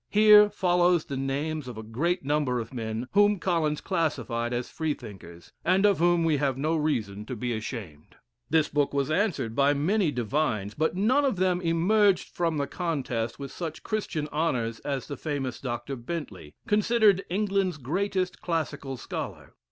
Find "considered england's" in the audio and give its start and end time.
16.65-17.77